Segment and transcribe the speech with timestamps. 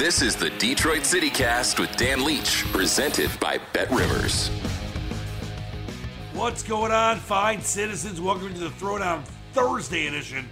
[0.00, 4.48] This is the Detroit City Cast with Dan Leach, presented by Bet Rivers.
[6.32, 8.18] What's going on, fine citizens?
[8.18, 9.22] Welcome to the Throwdown
[9.52, 10.48] Thursday edition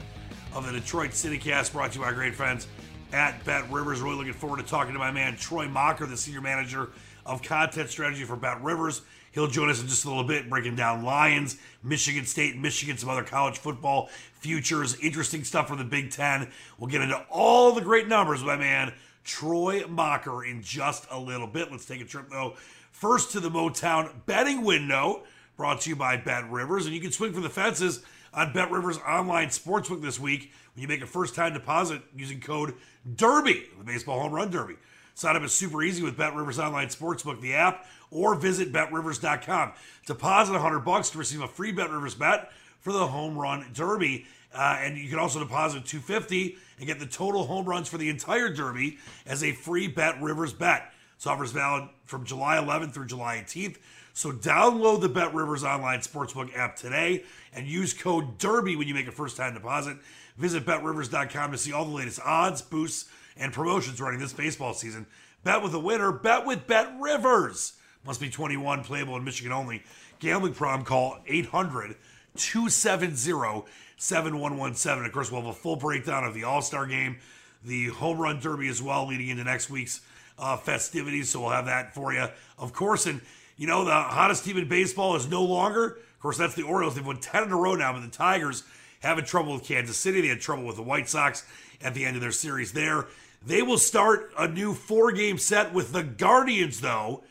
[0.53, 2.66] of the Detroit City Cast, brought to you by our great friends
[3.14, 4.03] at Bet Rivers.
[4.03, 6.91] Really looking forward to talking to my man Troy Mocker, the senior manager
[7.25, 9.00] of content strategy for Bet Rivers.
[9.32, 13.08] He'll join us in just a little bit, breaking down Lions, Michigan State, Michigan, some
[13.08, 14.10] other college football
[14.41, 16.50] futures, interesting stuff from the Big Ten.
[16.78, 18.92] We'll get into all the great numbers, my man
[19.28, 21.70] Troy Mocker, in just a little bit.
[21.70, 22.54] Let's take a trip though.
[22.90, 25.24] First to the Motown betting window,
[25.56, 28.02] brought to you by Bet Rivers, and you can swing for the fences
[28.32, 32.74] on Bet Rivers online sportsbook this week when you make a first-time deposit using code
[33.16, 34.76] Derby, the baseball home run derby.
[35.14, 39.72] Sign up is super easy with Bet Rivers Online Sportsbook, the app, or visit betrivers.com.
[40.06, 42.50] Deposit 100 bucks to receive a free Bet Rivers bet
[42.80, 44.26] for the home run derby.
[44.54, 48.09] Uh, and you can also deposit 250 and get the total home runs for the
[48.09, 50.91] entire derby as a free Bet Rivers bet.
[51.16, 53.76] This offer valid from July 11th through July 18th.
[54.14, 58.94] So download the Bet Rivers online sportsbook app today and use code DERBY when you
[58.94, 59.98] make a first-time deposit.
[60.37, 65.06] Visit betrivers.com to see all the latest odds, boosts, and promotions running this baseball season.
[65.44, 66.10] Bet with a winner.
[66.12, 67.75] Bet with Bet Rivers.
[68.04, 69.82] Must be 21, playable in Michigan only.
[70.19, 71.97] Gambling problem, call 800
[72.38, 73.66] 270
[73.99, 75.04] 7117.
[75.04, 77.19] Of course, we'll have a full breakdown of the All Star game,
[77.65, 80.00] the Home Run Derby as well, leading into next week's
[80.38, 81.31] uh, festivities.
[81.31, 82.28] So we'll have that for you,
[82.59, 83.06] of course.
[83.06, 83.21] And,
[83.56, 86.94] you know, the hottest team in baseball is no longer, of course, that's the Orioles.
[86.94, 88.62] They've won 10 in a row now, but the Tigers
[89.00, 90.20] having trouble with Kansas City.
[90.20, 91.44] They had trouble with the White Sox
[91.82, 93.06] at the end of their series there.
[93.44, 97.22] They will start a new four game set with the Guardians, though,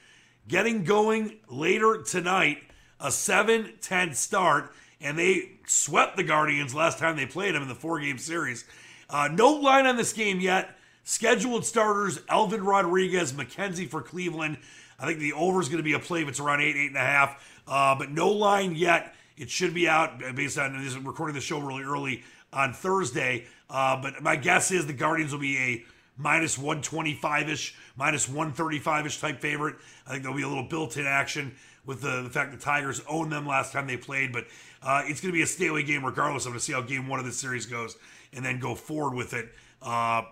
[0.48, 2.60] getting going later tonight,
[3.00, 7.68] a 7 10 start and they swept the Guardians last time they played them in
[7.68, 8.66] the four game series.
[9.10, 10.76] Uh, no line on this game yet.
[11.04, 14.58] Scheduled starters Elvin Rodriguez, McKenzie for Cleveland.
[15.00, 16.88] I think the over is going to be a play if it's around eight, eight
[16.88, 17.62] and a half.
[17.68, 19.14] Uh, but no line yet.
[19.38, 23.46] It should be out based on this recording the show really early on Thursday.
[23.70, 25.86] Uh, but my guess is the Guardians will be a
[26.18, 29.76] minus 125 ish, minus 135 ish type favorite.
[30.08, 31.56] I think there'll be a little built in action
[31.88, 34.32] with the, the fact the Tigers owned them last time they played.
[34.32, 34.46] But
[34.84, 36.46] uh, it's going to be a stay away game regardless.
[36.46, 37.98] I'm going to see how game one of this series goes
[38.34, 39.50] and then go forward with it
[39.82, 40.24] uh,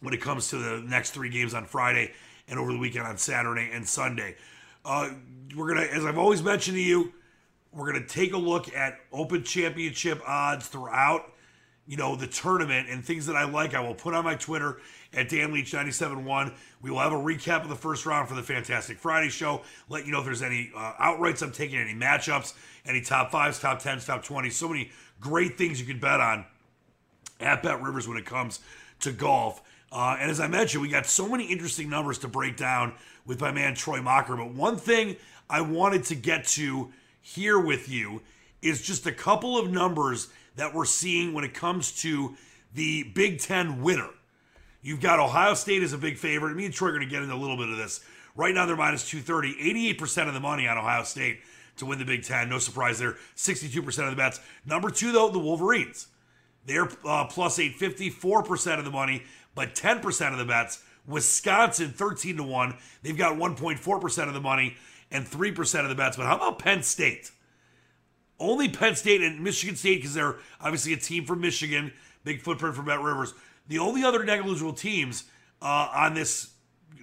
[0.00, 2.12] when it comes to the next three games on Friday
[2.48, 4.36] and over the weekend on Saturday and Sunday.
[4.84, 5.10] Uh,
[5.54, 7.12] we're going to, as I've always mentioned to you,
[7.72, 11.32] we're going to take a look at Open Championship odds throughout
[11.86, 14.78] you know, the tournament and things that I like, I will put on my Twitter
[15.12, 16.52] at Dan Leach 971.
[16.80, 19.62] We will have a recap of the first round for the Fantastic Friday show.
[19.88, 22.54] Let you know if there's any uh, outrights I'm taking, any matchups,
[22.86, 24.52] any top fives, top tens, top 20s.
[24.52, 24.90] So many
[25.20, 26.44] great things you can bet on
[27.40, 28.60] at Bet Rivers when it comes
[29.00, 29.60] to golf.
[29.90, 32.94] Uh, and as I mentioned, we got so many interesting numbers to break down
[33.26, 34.36] with my man Troy Mocker.
[34.36, 35.16] But one thing
[35.50, 38.22] I wanted to get to here with you
[38.62, 42.36] is just a couple of numbers that we're seeing when it comes to
[42.74, 44.10] the Big Ten winner.
[44.82, 46.56] You've got Ohio State as a big favorite.
[46.56, 48.00] Me and Troy are going to get into a little bit of this.
[48.34, 51.40] Right now, they're minus 230, 88% of the money on Ohio State
[51.76, 52.48] to win the Big Ten.
[52.48, 53.16] No surprise there.
[53.36, 54.40] 62% of the bets.
[54.66, 56.08] Number two, though, the Wolverines.
[56.66, 60.82] They're uh, plus 850, 4% of the money, but 10% of the bets.
[61.06, 62.76] Wisconsin, 13 to 1.
[63.02, 64.76] They've got 1.4% of the money
[65.10, 66.16] and 3% of the bets.
[66.16, 67.32] But how about Penn State?
[68.38, 71.92] Only Penn State and Michigan State, because they're obviously a team from Michigan,
[72.24, 73.34] big footprint for Bet Rivers.
[73.68, 75.24] The only other negligible teams
[75.60, 76.50] uh, on this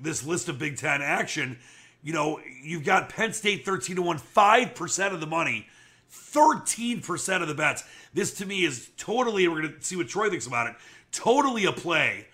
[0.02, 1.58] this list of Big Ten action,
[2.04, 5.68] you know, you've got Penn State 13 to 1, 5% of the money,
[6.12, 7.84] 13% of the bets.
[8.14, 10.75] This to me is totally, we're going to see what Troy thinks about it,
[11.12, 12.28] totally a play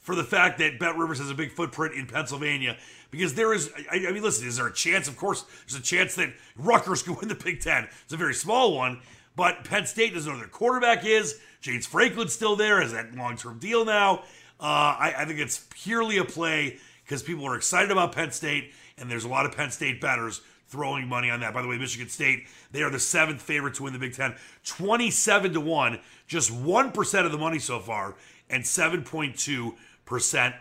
[0.00, 2.76] for the fact that Bet Rivers has a big footprint in Pennsylvania.
[3.12, 5.06] Because there is, I, I mean, listen, is there a chance?
[5.06, 7.86] Of course, there's a chance that Rutgers could win the Big Ten.
[8.04, 9.00] It's a very small one,
[9.36, 11.38] but Penn State doesn't know their quarterback is.
[11.60, 14.24] James Franklin's still there, has that long term deal now.
[14.58, 18.72] Uh, I, I think it's purely a play because people are excited about Penn State,
[18.96, 21.52] and there's a lot of Penn State bettors throwing money on that.
[21.52, 24.34] By the way, Michigan State, they are the seventh favorite to win the Big Ten,
[24.64, 28.14] 27 to 1, just 1% of the money so far,
[28.48, 29.74] and 7.2%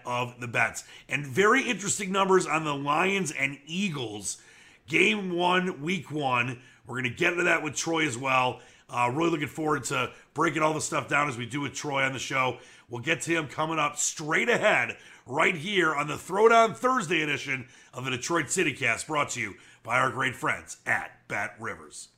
[0.06, 0.83] of the bets.
[1.09, 4.42] And very interesting numbers on the Lions and Eagles.
[4.88, 6.62] Game one, week one.
[6.86, 8.59] We're going to get into that with Troy as well.
[8.89, 12.03] Uh, really looking forward to breaking all the stuff down as we do with Troy
[12.03, 12.57] on the show.
[12.89, 17.68] We'll get to him coming up straight ahead right here on the Throwdown Thursday edition
[17.94, 22.09] of the Detroit City Cast, brought to you by our great friends at Bet Rivers.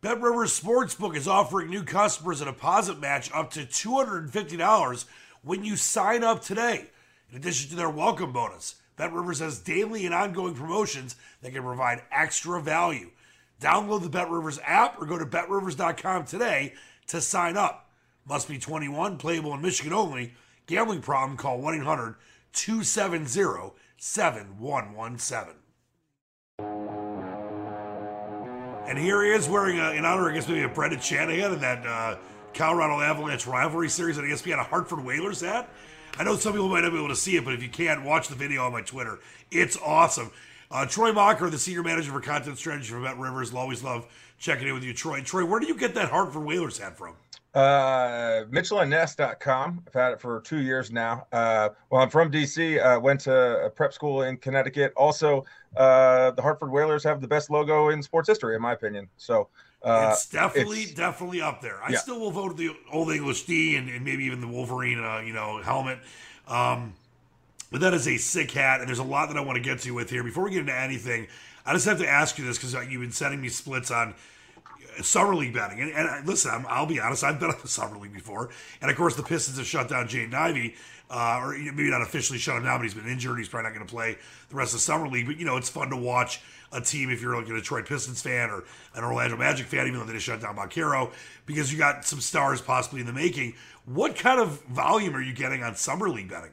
[0.00, 5.04] Bet Rivers Sportsbook is offering new customers a deposit match up to $250
[5.44, 6.86] when you sign up today.
[7.30, 11.62] In addition to their welcome bonus, Bet Rivers has daily and ongoing promotions that can
[11.62, 13.10] provide extra value.
[13.60, 16.74] Download the BetRivers app or go to betrivers.com today
[17.08, 17.90] to sign up.
[18.26, 20.34] Must be 21, playable in Michigan only.
[20.66, 22.16] Gambling problem, call 1 800
[22.52, 25.54] 270 7117.
[28.86, 31.60] And here he is wearing, a, in honor, I guess, maybe a Brendan Shanahan in
[31.60, 32.16] that uh,
[32.54, 35.68] Colorado Avalanche rivalry series had a Hartford Whalers hat.
[36.16, 38.04] I know some people might not be able to see it, but if you can't,
[38.04, 39.18] watch the video on my Twitter.
[39.50, 40.30] It's awesome.
[40.70, 44.06] Uh, Troy Mocker, the senior manager for content strategy for Bet Rivers, will always love
[44.38, 45.20] checking in with you, Troy.
[45.22, 47.16] Troy, where do you get that Hartford Whalers hat from?
[47.54, 49.84] Uh, MitchellandNess.com.
[49.86, 51.26] I've had it for two years now.
[51.32, 52.82] Uh, well, I'm from DC.
[52.82, 54.92] I went to a prep school in Connecticut.
[54.96, 55.44] Also,
[55.76, 59.08] uh, the Hartford Whalers have the best logo in sports history, in my opinion.
[59.16, 59.48] So
[59.84, 61.82] uh, it's definitely it's, definitely up there.
[61.82, 61.98] I yeah.
[61.98, 65.32] still will vote the Old English D and, and maybe even the Wolverine, uh, you
[65.32, 65.98] know, helmet.
[66.48, 66.94] Um,
[67.70, 69.80] but that is a sick hat, and there's a lot that I want to get
[69.80, 70.22] to with here.
[70.22, 71.26] Before we get into anything,
[71.66, 74.14] I just have to ask you this because you've been sending me splits on
[75.02, 75.80] summer league betting.
[75.80, 78.50] And, and listen, i will be honest, I've bet on the summer league before.
[78.80, 80.74] And of course, the Pistons have shut down Jaden Ivey,
[81.10, 83.38] uh, or maybe not officially shut him down, but he's been injured.
[83.38, 84.16] He's probably not going to play
[84.48, 85.26] the rest of the summer league.
[85.26, 86.40] But you know, it's fun to watch
[86.74, 90.00] a team if you're like a Detroit Pistons fan or an Orlando Magic fan, even
[90.00, 91.10] though they just shut down Banchero,
[91.46, 93.54] because you got some stars possibly in the making.
[93.86, 96.50] What kind of volume are you getting on summer league betting?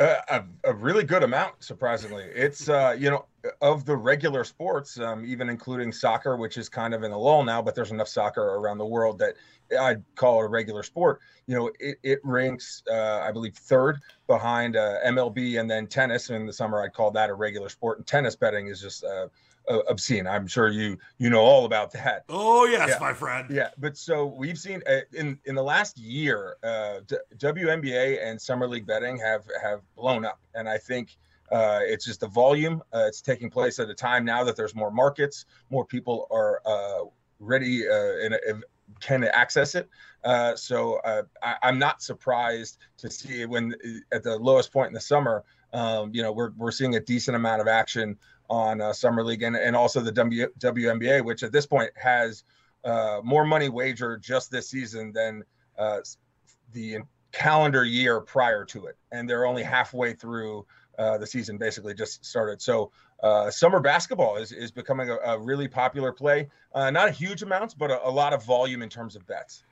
[0.00, 2.24] Uh, a, a, really good amount, surprisingly.
[2.24, 3.26] It's uh, you know
[3.60, 7.44] of the regular sports, um, even including soccer, which is kind of in a lull
[7.44, 9.34] now, but there's enough soccer around the world that
[9.78, 11.20] I'd call it a regular sport.
[11.46, 16.28] You know, it, it ranks, uh, I believe, third behind uh, MLB and then tennis.
[16.28, 17.98] And In the summer, I'd call that a regular sport.
[17.98, 19.28] And tennis betting is just uh,
[19.68, 20.26] uh, obscene.
[20.26, 22.24] I'm sure you you know all about that.
[22.28, 22.98] Oh yes, yeah.
[22.98, 23.48] my friend.
[23.50, 27.00] Yeah, but so we've seen uh, in in the last year, uh,
[27.36, 31.16] WNBA and summer league betting have have blown up, and I think.
[31.52, 32.80] Uh, it's just the volume.
[32.94, 36.62] Uh, it's taking place at a time now that there's more markets, more people are
[36.64, 37.04] uh,
[37.40, 38.62] ready and
[39.00, 39.88] can access it.
[40.24, 43.74] Uh, so uh, I, am not surprised to see when
[44.12, 47.36] at the lowest point in the summer, um, you know, we're, we're seeing a decent
[47.36, 48.18] amount of action
[48.50, 52.44] on uh, summer league and, and also the w, WNBA, which at this point has
[52.84, 55.44] uh, more money wagered just this season than
[55.78, 55.98] uh,
[56.72, 56.98] the
[57.32, 60.66] calendar year prior to it, and they're only halfway through
[60.98, 61.58] uh, the season.
[61.58, 62.60] Basically, just started.
[62.60, 62.90] So
[63.22, 66.48] uh, summer basketball is is becoming a, a really popular play.
[66.74, 69.64] Uh, not a huge amounts, but a, a, lot of volume in terms of bets.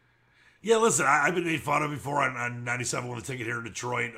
[0.61, 3.47] Yeah, listen, I, have been made fun of before on, on 97 with a ticket
[3.47, 4.13] here in Detroit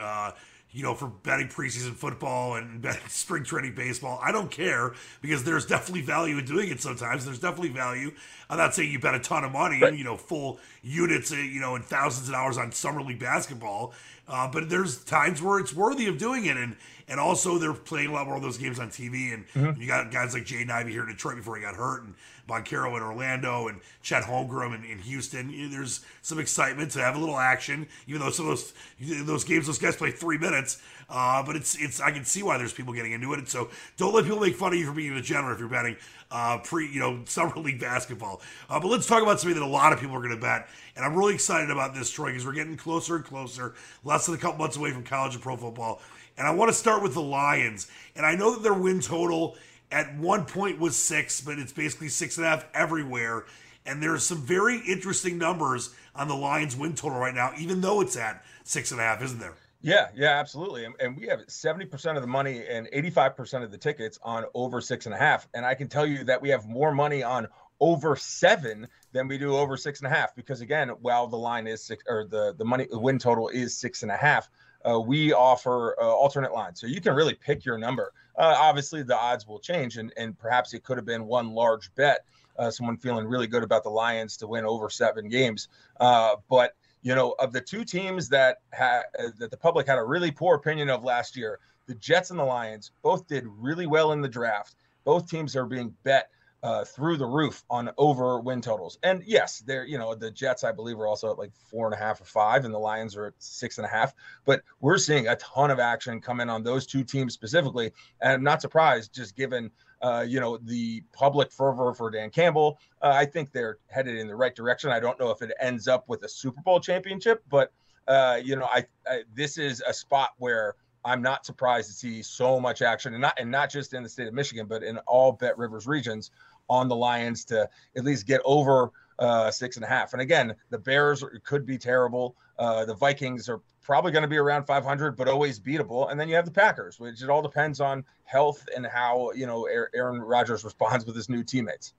[0.73, 4.21] you know, for betting preseason football and betting spring training baseball.
[4.23, 7.25] I don't care because there's definitely value in doing it sometimes.
[7.25, 8.13] There's definitely value.
[8.49, 9.95] I'm not saying you bet a ton of money, right.
[9.95, 13.95] you know, full units, uh, you know, and thousands of dollars on summer league basketball.
[14.29, 16.57] Uh, but there's times where it's worthy of doing it.
[16.57, 16.77] And
[17.09, 19.35] and also they're playing a lot more of those games on TV.
[19.35, 19.81] And mm-hmm.
[19.81, 22.15] you got guys like Jaden Ivey here in Detroit before he got hurt, and
[22.51, 25.71] Banchero in Orlando, and Chet Holmgren in, in Houston.
[25.71, 29.67] There's some excitement to have a little action, even though some of those those games
[29.67, 30.83] those guys play three minutes.
[31.09, 33.39] Uh, but it's it's I can see why there's people getting into it.
[33.39, 35.69] And so don't let people make fun of you for being a degenerate if you're
[35.69, 35.97] betting
[36.31, 38.41] uh, pre you know summer league basketball.
[38.69, 40.69] Uh, but let's talk about something that a lot of people are going to bet,
[40.97, 44.35] and I'm really excited about this, Troy, because we're getting closer and closer, less than
[44.35, 46.01] a couple months away from college and pro football.
[46.39, 47.89] And I want to start with the Lions.
[48.17, 49.57] And I know that their win total
[49.91, 53.45] at one point was six, but it's basically six and a half everywhere.
[53.87, 58.01] And there's some very interesting numbers on the Lions win total right now, even though
[58.01, 59.55] it's at six and a half, isn't there?
[59.83, 60.85] Yeah, yeah, absolutely.
[60.85, 64.81] And, and we have 70% of the money and 85% of the tickets on over
[64.81, 65.49] six and a half.
[65.55, 67.49] And I can tell you that we have more money on
[67.81, 71.67] over seven than we do over six and a half because again while the line
[71.67, 74.51] is six or the the money the win total is six and a half
[74.89, 76.81] uh, we offer uh, alternate lines.
[76.81, 78.13] So you can really pick your number.
[78.37, 81.95] Uh, obviously, the odds will change, and, and perhaps it could have been one large
[81.95, 82.25] bet,
[82.59, 85.69] uh, someone feeling really good about the Lions to win over seven games.
[85.99, 89.99] Uh, but you know, of the two teams that had uh, that the public had
[89.99, 93.87] a really poor opinion of last year, the Jets and the Lions both did really
[93.87, 94.75] well in the draft.
[95.05, 96.31] Both teams are being bet
[96.63, 98.99] uh, through the roof on over win totals.
[99.03, 101.95] And yes, they're you know the Jets I believe are also at like four and
[101.95, 104.15] a half or five, and the Lions are at six and a half.
[104.45, 108.33] But we're seeing a ton of action come in on those two teams specifically, and
[108.33, 109.71] I'm not surprised just given.
[110.03, 112.79] Uh, you know the public fervor for Dan Campbell.
[113.03, 114.91] Uh, I think they're headed in the right direction.
[114.91, 117.71] I don't know if it ends up with a Super Bowl championship, but
[118.11, 120.75] uh, you know, I, I this is a spot where
[121.05, 124.09] I'm not surprised to see so much action, and not and not just in the
[124.09, 126.31] state of Michigan, but in all Bet Rivers regions
[126.71, 130.15] on the Lions to at least get over uh, six and a half.
[130.15, 132.37] And again, the Bears could be terrible.
[132.59, 136.11] Uh, the Vikings are probably going to be around 500, but always beatable.
[136.11, 139.47] And then you have the Packers, which it all depends on health and how you
[139.47, 141.93] know Aaron Rodgers responds with his new teammates.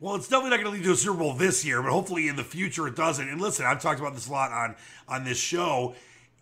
[0.00, 2.26] Well, it's definitely not going to lead to a Super Bowl this year, but hopefully
[2.28, 3.28] in the future it doesn't.
[3.28, 4.74] And listen, I've talked about this a lot on
[5.06, 5.94] on this show.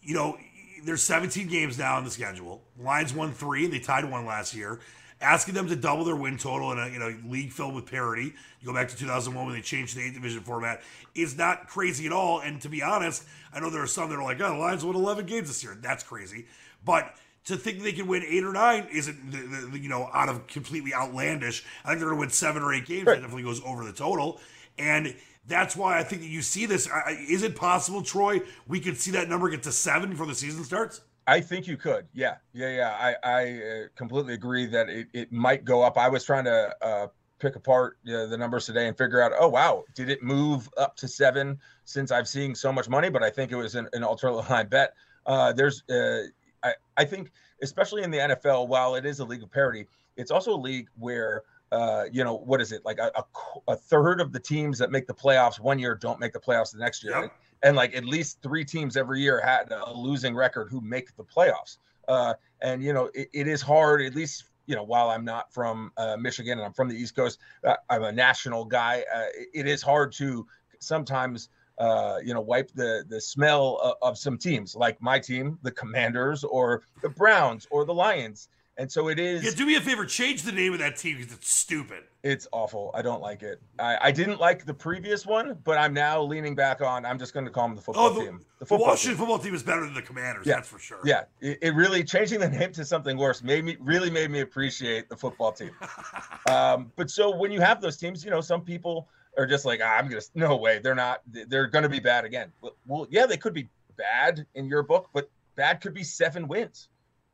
[0.02, 0.38] You know,
[0.84, 2.62] there's 17 games now on the schedule.
[2.78, 4.80] Lions won three, and they tied one last year
[5.22, 8.34] asking them to double their win total in a you know league filled with parity.
[8.60, 10.82] You go back to 2001 when they changed the eight division format.
[11.14, 12.40] Is not crazy at all.
[12.40, 14.84] And to be honest, I know there are some that are like, "Oh, the Lions
[14.84, 16.46] won 11 games this year." That's crazy.
[16.84, 17.14] But
[17.44, 20.46] to think they can win eight or nine isn't the, the, you know out of
[20.46, 21.64] completely outlandish.
[21.84, 23.06] I think they're going to win seven or eight games.
[23.06, 23.14] Right.
[23.14, 24.40] That definitely goes over the total,
[24.78, 25.14] and
[25.46, 26.88] that's why I think that you see this.
[27.28, 28.40] Is it possible, Troy?
[28.68, 31.00] We could see that number get to seven before the season starts.
[31.32, 32.06] I think you could.
[32.12, 32.36] Yeah.
[32.52, 32.76] Yeah.
[32.76, 32.90] Yeah.
[32.90, 35.96] I, I uh, completely agree that it, it might go up.
[35.96, 37.06] I was trying to uh,
[37.38, 40.94] pick apart uh, the numbers today and figure out, oh, wow, did it move up
[40.96, 43.08] to seven since I've seen so much money?
[43.08, 44.92] But I think it was an, an alternate line bet.
[45.24, 46.24] Uh, there's, uh,
[46.62, 49.86] I, I think, especially in the NFL, while it is a league of parity,
[50.18, 53.24] it's also a league where uh, you know, what is it like a, a,
[53.72, 56.70] a, third of the teams that make the playoffs one year don't make the playoffs
[56.72, 57.18] the next year.
[57.18, 61.16] Yep and like at least three teams every year had a losing record who make
[61.16, 61.78] the playoffs.
[62.08, 65.52] Uh, and you know, it, it is hard, at least you know, while I'm not
[65.52, 69.04] from uh, Michigan and I'm from the East Coast, uh, I'm a national guy.
[69.12, 70.46] Uh, it is hard to
[70.78, 75.58] sometimes, uh, you know, wipe the the smell of, of, some teams, like my team,
[75.62, 78.48] the Commanders, or the Browns, or the Lions.
[78.78, 79.44] And so it is.
[79.44, 82.04] Yeah, do me a favor, change the name of that team because it's stupid.
[82.22, 82.90] It's awful.
[82.94, 83.60] I don't like it.
[83.78, 87.04] I, I didn't like the previous one, but I'm now leaning back on.
[87.04, 88.40] I'm just going to call them the football oh, the, team.
[88.60, 89.18] The, football the Washington team.
[89.18, 90.46] football team is better than the Commanders.
[90.46, 90.54] Yeah.
[90.54, 91.00] That's for sure.
[91.04, 94.40] Yeah, it, it, really changing the name to something worse made me really made me
[94.40, 95.72] appreciate the football team.
[96.48, 99.80] um, but so when you have those teams, you know, some people are just like,
[99.82, 101.20] ah, I'm gonna no way, they're not.
[101.26, 102.50] They're going to be bad again.
[102.62, 106.48] Well, well, yeah, they could be bad in your book, but bad could be seven
[106.48, 106.88] wins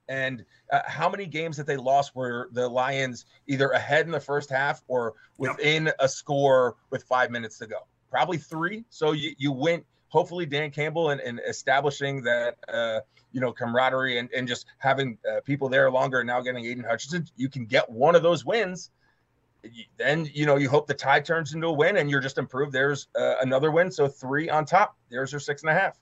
[0.09, 4.21] and uh, how many games that they lost were the Lions either ahead in the
[4.21, 5.97] first half or within yep.
[5.99, 7.87] a score with five minutes to go?
[8.11, 8.85] Probably three.
[8.89, 13.01] So you, you went, hopefully, Dan Campbell and, and establishing that, uh,
[13.33, 16.85] you know, camaraderie and, and just having uh, people there longer and now getting Aidan
[16.85, 18.91] Hutchinson, you can get one of those wins.
[19.99, 22.73] Then, you know, you hope the tie turns into a win and you're just improved.
[22.73, 23.91] There's uh, another win.
[23.91, 24.97] So three on top.
[25.11, 25.99] There's your six and a half.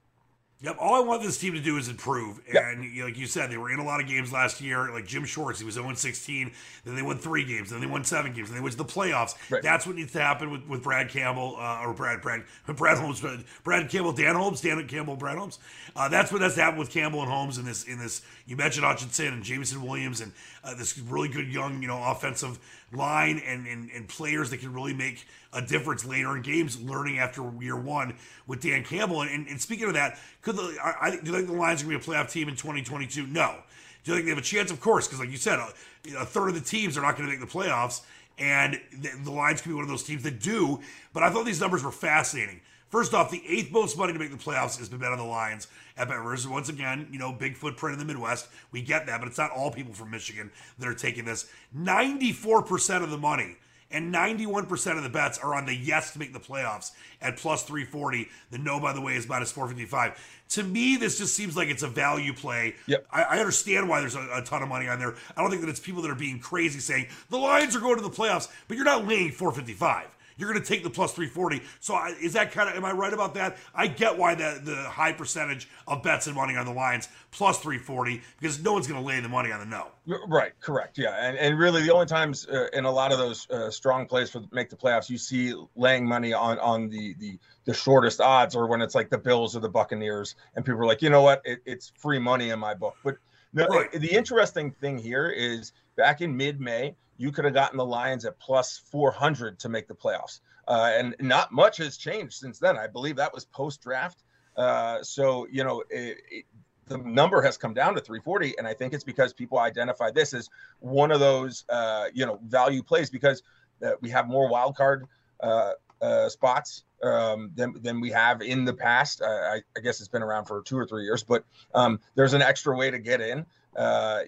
[0.63, 0.77] Yep.
[0.81, 2.41] All I want this team to do is improve.
[2.51, 2.63] Yep.
[2.65, 4.91] And like you said, they were in a lot of games last year.
[4.91, 6.51] Like Jim Schwartz, he was 0 16.
[6.85, 7.69] Then they won three games.
[7.69, 8.49] Then they won seven games.
[8.49, 9.35] Then they went to the playoffs.
[9.51, 9.63] Right.
[9.63, 13.21] That's what needs to happen with, with Brad Campbell uh, or Brad Brad Brad Holmes,
[13.21, 15.59] Brad, Brad Campbell, Dan Holmes, Dan Campbell, Brad Holmes.
[15.95, 18.23] Uh, that's what has to happen with Campbell and Holmes in this in this.
[18.47, 20.33] You mentioned Hutchinson and Jameson Williams and
[20.65, 22.59] uh, this really good young you know offensive
[22.93, 26.81] line and, and and players that can really make a difference later in games.
[26.81, 28.15] Learning after year one
[28.47, 29.23] with Dan Campbell.
[29.23, 31.87] And, and, and speaking of that, could the I, do you think the Lions are
[31.87, 33.27] going to be a playoff team in 2022?
[33.27, 33.57] No.
[34.05, 34.71] Do you think they have a chance?
[34.71, 35.73] Of course, because like you said, a,
[36.21, 38.03] a, third of the teams are not going to make the playoffs,
[38.39, 40.81] and the, the Lions could be one of those teams that do.
[41.13, 42.61] But I thought these numbers were fascinating.
[42.89, 45.25] First off, the eighth most money to make the playoffs has been bet on the
[45.25, 45.67] Lions
[45.97, 46.47] at Bet Rivers.
[46.47, 48.49] Once again, you know, big footprint in the Midwest.
[48.71, 51.51] We get that, but it's not all people from Michigan that are taking this.
[51.77, 53.57] 94% of the money
[53.91, 57.63] and 91% of the bets are on the yes to make the playoffs at plus
[57.63, 58.29] 340.
[58.51, 60.43] The no, by the way, is minus 455.
[60.51, 62.75] To me, this just seems like it's a value play.
[62.87, 63.07] Yep.
[63.11, 65.15] I, I understand why there's a, a, ton of money on there.
[65.37, 67.97] I don't think that it's people that are being crazy saying the Lions are going
[67.97, 71.63] to the playoffs, but you're not laying 455 you're going to take the plus 340.
[71.81, 73.57] So I, is that kind of, am I right about that?
[73.75, 77.59] I get why the, the high percentage of bets and money on the Lions plus
[77.59, 79.89] 340 because no one's going to lay the money on the no.
[80.29, 80.99] Right, correct.
[80.99, 81.17] Yeah.
[81.19, 84.31] And, and really the only times uh, in a lot of those uh, strong plays
[84.31, 88.55] for make the playoffs, you see laying money on, on the, the, the shortest odds
[88.55, 91.23] or when it's like the Bills or the Buccaneers and people are like, you know
[91.23, 92.97] what, it, it's free money in my book.
[93.03, 93.17] But
[93.53, 93.91] no, right.
[93.91, 98.25] the interesting thing here is back in mid May, you could have gotten the Lions
[98.25, 100.41] at plus 400 to make the playoffs.
[100.69, 102.77] Uh, and not much has changed since then.
[102.77, 104.23] I believe that was post draft.
[104.57, 106.45] Uh, so, you know, it, it,
[106.87, 108.59] the number has come down to 340.
[108.59, 110.49] And I think it's because people identify this as
[110.81, 113.43] one of those, uh, you know, value plays because
[113.85, 115.07] uh, we have more wild card
[115.41, 119.23] uh, uh, spots um, than, than we have in the past.
[119.23, 121.45] I, I, guess it's been around for two or three years, but
[121.75, 123.45] um, there's an extra way to get in,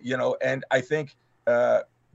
[0.03, 1.17] you know, and I think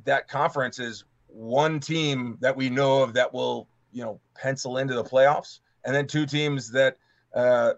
[0.05, 4.93] that conference is one team that we know of that will, you know, pencil into
[4.93, 6.97] the playoffs, and then two teams that,
[7.33, 7.73] uh,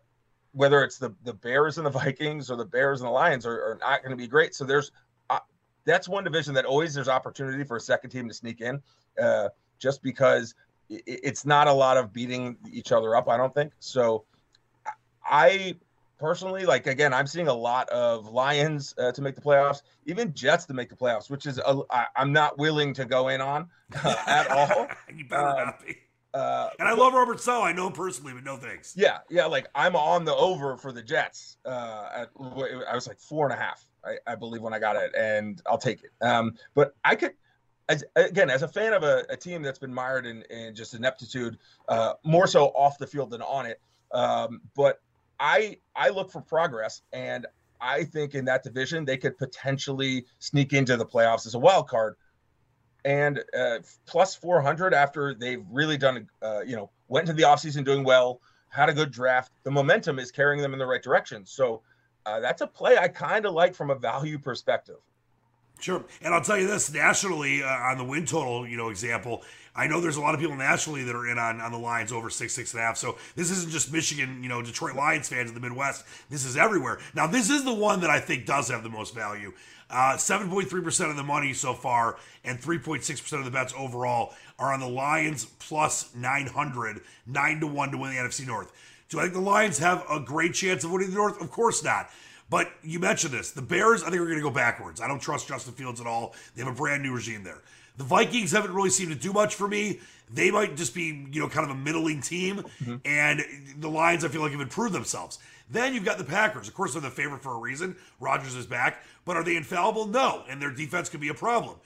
[0.54, 3.72] whether it's the the Bears and the Vikings or the Bears and the Lions, are,
[3.72, 4.56] are not going to be great.
[4.56, 4.92] So there's
[5.30, 5.40] uh,
[5.86, 8.82] that's one division that always there's opportunity for a second team to sneak in,
[9.22, 10.56] uh, just because
[10.90, 13.30] it, it's not a lot of beating each other up.
[13.30, 14.26] I don't think so.
[15.24, 15.76] I
[16.18, 20.34] personally, like again, I'm seeing a lot of Lions uh, to make the playoffs, even
[20.34, 23.70] Jets to make the playoffs, which is I, I'm not willing to go in on
[24.04, 24.88] uh, at all.
[25.14, 25.98] you better um, not be.
[26.36, 27.64] Uh, and I love Robert Saleh.
[27.64, 28.94] I know him personally, but no thanks.
[28.98, 29.46] Yeah, yeah.
[29.46, 31.58] Like I'm on the over for the Jets.
[31.66, 34.98] Uh, at, I was like four and a half, I, I believe, when I got
[34.98, 36.12] it, and I'll take it.
[36.22, 37.36] Um, but I could,
[37.88, 40.94] as again, as a fan of a, a team that's been mired in, in just
[40.94, 43.80] ineptitude, uh, more so off the field than on it.
[44.12, 45.00] Um, but
[45.40, 47.46] I I look for progress, and
[47.82, 51.88] I think in that division they could potentially sneak into the playoffs as a wild
[51.88, 52.16] card.
[53.04, 57.86] And uh, plus 400 after they've really done, uh, you know, went into the offseason
[57.86, 59.52] doing well, had a good draft.
[59.64, 61.46] The momentum is carrying them in the right direction.
[61.46, 61.84] So
[62.26, 64.98] uh, that's a play I kind of like from a value perspective.
[65.80, 69.44] Sure, and I'll tell you this: nationally, uh, on the win total, you know, example,
[69.76, 72.12] I know there's a lot of people nationally that are in on, on the Lions
[72.12, 72.98] over six, six and a half.
[72.98, 76.06] So this isn't just Michigan, you know, Detroit Lions fans in the Midwest.
[76.30, 77.00] This is everywhere.
[77.14, 79.52] Now, this is the one that I think does have the most value.
[79.90, 84.80] Uh, 7.3% of the money so far and 3.6% of the bets overall are on
[84.80, 88.72] the Lions plus 900, 9 to 1 to win the NFC North.
[89.10, 91.40] Do I think the Lions have a great chance of winning the North?
[91.42, 92.10] Of course not.
[92.50, 93.52] But you mentioned this.
[93.52, 95.02] The Bears, I think, are going to go backwards.
[95.02, 96.36] I don't trust Justin Fields at all.
[96.56, 97.62] They have a brand new regime there.
[97.98, 100.00] The Vikings haven't really seemed to do much for me.
[100.34, 102.58] They might just be, you know, kind of a middling team.
[102.58, 102.96] Mm-hmm.
[103.06, 103.44] And
[103.80, 105.40] the Lions, I feel like, have improved themselves.
[105.70, 106.68] Then you've got the Packers.
[106.68, 107.96] Of course, they're the favorite for a reason.
[108.20, 109.04] Rodgers is back.
[109.24, 110.08] But are they infallible?
[110.08, 110.44] No.
[110.50, 111.78] And their defense could be a problem.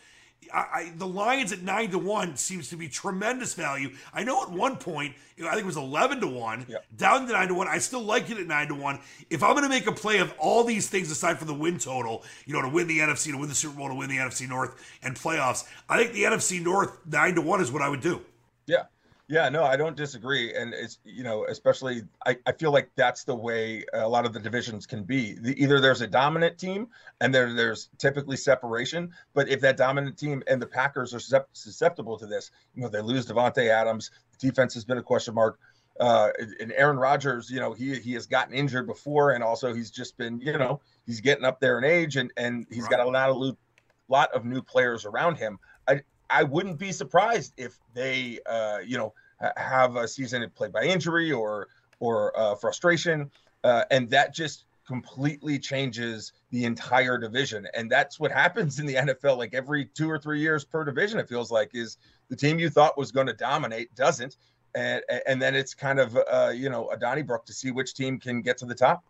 [0.54, 3.92] I, I, the Lions at nine to one seems to be tremendous value.
[4.14, 6.86] I know at one point, I think it was eleven to one, yep.
[6.98, 7.68] down to nine to one.
[7.68, 9.00] I still like it at nine to one.
[9.30, 11.78] If I'm going to make a play of all these things aside from the win
[11.78, 14.18] total, you know, to win the NFC, to win the Super Bowl, to win the
[14.18, 17.90] NFC North and playoffs, I think the NFC North nine to one is what I
[17.90, 18.22] would do.
[18.66, 18.84] Yeah,
[19.30, 23.26] yeah, no, I don't disagree, and it's you know, especially I, I feel like that's
[23.26, 25.34] the way a lot of the divisions can be.
[25.34, 26.88] The, either there's a dominant team,
[27.22, 29.12] and there there's typically separation.
[29.36, 33.02] But if that dominant team and the Packers are susceptible to this, you know, they
[33.02, 34.10] lose Davante Adams.
[34.40, 35.60] The defense has been a question mark.
[36.00, 39.92] Uh, and Aaron Rodgers, you know, he he has gotten injured before, and also he's
[39.92, 42.92] just been, you know, he's getting up there in age, and and he's right.
[42.92, 43.58] got a lot of
[44.08, 45.60] lot of new players around him.
[46.30, 49.14] I wouldn't be surprised if they, uh, you know,
[49.58, 51.68] have a season played by injury or
[52.00, 53.30] or uh, frustration,
[53.64, 57.68] uh, and that just completely changes the entire division.
[57.76, 59.38] And that's what happens in the NFL.
[59.38, 61.98] Like every two or three years per division, it feels like is
[62.30, 64.38] the team you thought was going to dominate doesn't,
[64.76, 68.20] and and then it's kind of uh, you know a Donnybrook to see which team
[68.20, 69.04] can get to the top.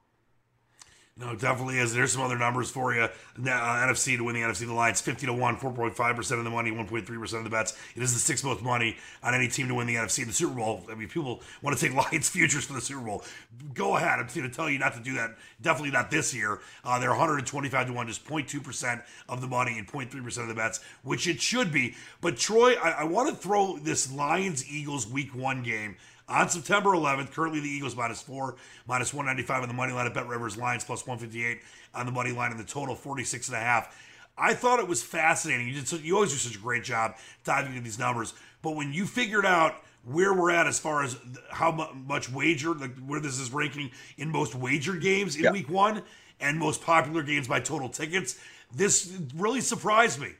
[1.19, 1.93] No, definitely is.
[1.93, 3.01] There's some other numbers for you.
[3.01, 6.71] Uh, NFC to win the NFC, the Lions 50 to 1, 4.5% of the money,
[6.71, 7.77] 1.3% of the bets.
[7.93, 10.25] It is the sixth most money on any team to win the NFC.
[10.25, 13.25] The Super Bowl, I mean, people want to take Lions futures for the Super Bowl.
[13.73, 14.19] Go ahead.
[14.19, 15.35] I'm going to tell you not to do that.
[15.61, 16.61] Definitely not this year.
[16.85, 20.79] Uh, they're 125 to 1, just 0.2% of the money and 0.3% of the bets,
[21.03, 21.95] which it should be.
[22.21, 25.97] But, Troy, I, I want to throw this Lions Eagles week one game
[26.29, 27.31] on September 11th.
[27.31, 28.55] Currently, the Eagles minus four,
[28.87, 30.57] minus 195 on the money line at Bet Rivers.
[30.57, 31.61] Lions plus 158
[31.95, 33.95] on the money line, and the total 46 and a half.
[34.37, 35.67] I thought it was fascinating.
[35.67, 38.75] You did so, you always do such a great job diving into these numbers, but
[38.75, 41.17] when you figured out where we're at as far as
[41.49, 41.71] how
[42.07, 46.01] much wager, like where this is ranking in most wager games in week one
[46.39, 48.39] and most popular games by total tickets,
[48.73, 50.31] this really surprised me.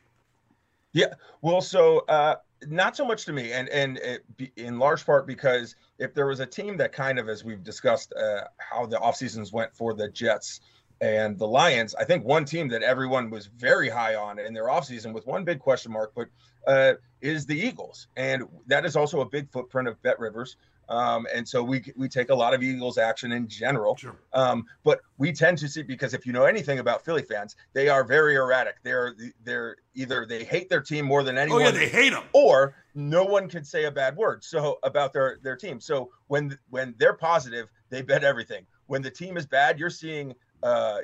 [0.94, 1.14] Yeah.
[1.42, 2.36] Well, so uh,
[2.68, 4.24] not so much to me, and and it,
[4.56, 8.14] in large part because if there was a team that kind of, as we've discussed,
[8.14, 10.62] uh, how the off seasons went for the Jets
[11.02, 14.70] and the Lions, I think one team that everyone was very high on in their
[14.70, 16.28] off season with one big question mark, but
[16.68, 20.58] uh, is the Eagles, and that is also a big footprint of Bet Rivers.
[20.90, 23.96] Um, and so we we take a lot of Eagles action in general.
[23.96, 24.16] Sure.
[24.34, 27.90] Um, but we tend to see because if you know anything about Philly fans, they
[27.90, 28.78] are very erratic.
[28.84, 31.62] They're they're either they hate their team more than anyone.
[31.62, 32.24] Oh yeah, they hate them.
[32.34, 35.80] Or no one can say a bad word so about their their team.
[35.80, 38.66] So when when they're positive, they bet everything.
[38.88, 40.98] When the team is bad, you're seeing uh,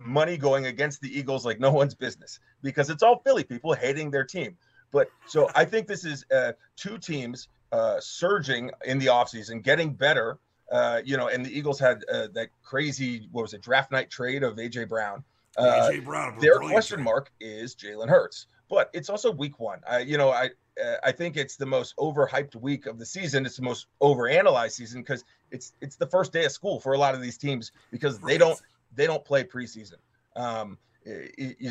[0.00, 4.10] money going against the Eagles like no one's business because it's all Philly people hating
[4.10, 4.56] their team.
[4.92, 9.92] But so I think this is uh, two teams uh, surging in the offseason, getting
[9.92, 10.38] better.
[10.70, 14.10] Uh, you know, and the Eagles had uh, that crazy, what was it, draft night
[14.10, 15.22] trade of AJ Brown.
[15.56, 16.38] Uh, AJ Brown.
[16.40, 17.04] Their question trade.
[17.04, 19.80] mark is Jalen Hurts, but it's also week one.
[19.88, 20.50] I, you know, I
[20.82, 23.46] uh, I think it's the most overhyped week of the season.
[23.46, 26.98] It's the most overanalyzed season because it's it's the first day of school for a
[26.98, 28.32] lot of these teams because right.
[28.32, 28.60] they don't
[28.94, 29.96] they don't play preseason.
[30.34, 30.78] Um,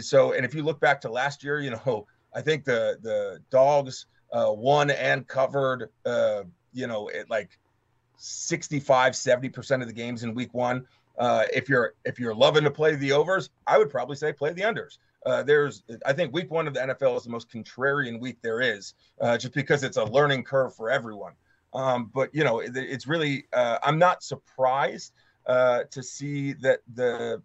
[0.01, 3.39] so, and if you look back to last year, you know, I think the the
[3.49, 7.57] dogs uh, won and covered, uh, you know, it like
[8.17, 10.85] 65, 70% of the games in week one.
[11.17, 14.51] Uh, if you're if you're loving to play the overs, I would probably say play
[14.51, 14.97] the unders.
[15.25, 18.59] Uh, there's I think week one of the NFL is the most contrarian week there
[18.61, 21.33] is, uh, just because it's a learning curve for everyone.
[21.73, 25.13] Um, but you know, it, it's really uh, I'm not surprised
[25.45, 27.41] uh, to see that the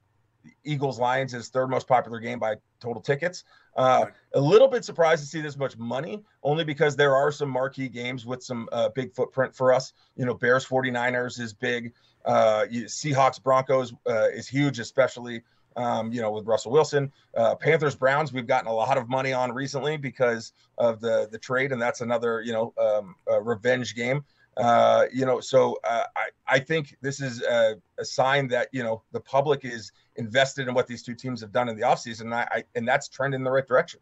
[0.65, 3.45] Eagles Lions is third most popular game by total tickets.
[3.77, 7.49] Uh, a little bit surprised to see this much money, only because there are some
[7.49, 9.93] marquee games with some uh, big footprint for us.
[10.17, 11.93] You know, Bears 49ers is big.
[12.25, 15.43] Uh, Seahawks Broncos uh, is huge, especially
[15.77, 17.13] um, you know with Russell Wilson.
[17.37, 21.39] Uh, Panthers Browns we've gotten a lot of money on recently because of the the
[21.39, 24.25] trade, and that's another you know um, revenge game.
[24.57, 28.83] Uh, you know, so uh, I, I think this is a, a, sign that, you
[28.83, 32.23] know, the public is invested in what these two teams have done in the offseason.
[32.23, 34.01] And, I, I, and that's trending in the right direction.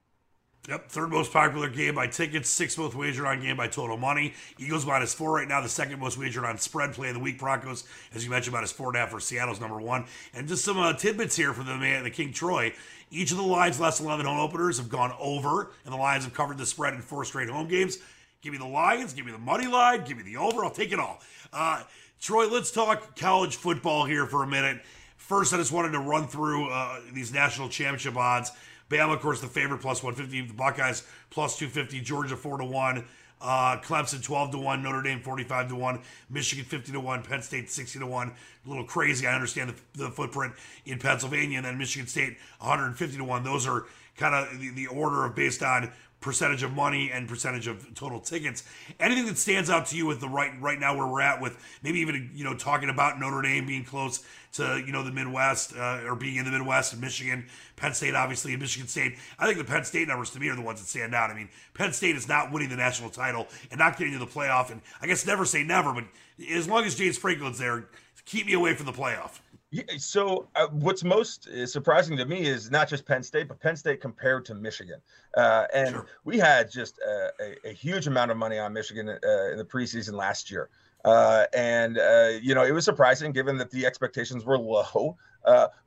[0.69, 4.35] Yep, third most popular game by tickets, sixth most wagered on game by total money.
[4.59, 7.39] Eagles minus four right now, the second most wagered on spread play of the week.
[7.39, 7.85] Broncos,
[8.15, 10.05] as you mentioned, minus four and a half for Seattle's number one.
[10.35, 12.75] And just some uh, tidbits here for the man, the King Troy.
[13.11, 16.35] Each of the Lions' last 11 home openers have gone over, and the Lions have
[16.35, 17.97] covered the spread in four straight home games.
[18.41, 19.13] Give me the Lions.
[19.15, 20.05] Give me the money line.
[20.05, 20.65] Give me the over.
[20.65, 21.21] I'll take it all.
[21.53, 21.83] Uh,
[22.21, 24.81] Troy, let's talk college football here for a minute.
[25.17, 28.53] First, I just wanted to run through uh, these national championship odds.
[28.91, 30.53] Bama, of course, the favorite plus 150.
[30.53, 32.01] The Buckeyes plus 250.
[32.01, 33.05] Georgia 4 to 1.
[33.41, 37.41] Uh, Clemson 12 to 1, Notre Dame 45 to 1, Michigan 50 to 1, Penn
[37.41, 38.29] State 60 to 1.
[38.29, 39.29] A little crazy.
[39.29, 40.55] I understand the, the footprint
[40.87, 43.45] in Pennsylvania, and then Michigan State 150 to 1.
[43.45, 47.67] Those are kind of the, the order of based on percentage of money and percentage
[47.67, 48.65] of total tickets.
[48.99, 51.57] Anything that stands out to you with the right right now where we're at with
[51.83, 55.77] maybe even you know talking about Notre Dame being close to you know the Midwest
[55.77, 59.17] uh, or being in the Midwest and Michigan, Penn State obviously and Michigan State.
[59.39, 61.31] I think the Penn State numbers to me are the ones that stand out.
[61.31, 64.27] I mean, Penn State is not winning the national title and not getting to the
[64.27, 66.05] playoff, and I guess never say never, but
[66.51, 67.87] as long as James Franklin's there,
[68.25, 69.41] keep me away from the playoff.
[69.71, 73.61] Yeah, so uh, what's most uh, surprising to me is not just Penn State, but
[73.61, 75.01] Penn State compared to Michigan.
[75.37, 76.07] Uh, and sure.
[76.25, 79.67] we had just a, a, a, huge amount of money on Michigan uh, in the
[79.69, 80.71] preseason last year.
[81.05, 85.19] Uh, and, uh, you know, it was surprising given that the expectations were low.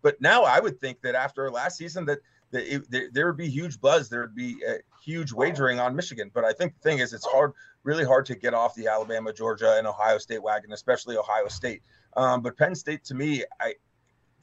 [0.02, 2.19] But now I would think that after last season that
[2.54, 4.10] it, there, there would be huge buzz.
[4.10, 6.32] There would be a huge wagering on Michigan.
[6.34, 9.32] But I think the thing is, it's hard, really hard to get off the Alabama,
[9.34, 11.82] Georgia, and Ohio State wagon, especially Ohio State.
[12.17, 13.76] Um, but Penn State, to me, I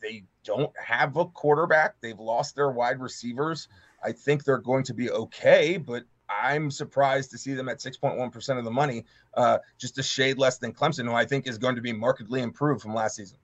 [0.00, 1.96] they don't have a quarterback.
[2.00, 3.68] They've lost their wide receivers.
[4.02, 8.58] I think they're going to be okay, but I'm surprised to see them at 6.1%
[8.58, 9.04] of the money,
[9.34, 12.42] uh, just a shade less than Clemson, who I think is going to be markedly
[12.42, 13.38] improved from last season.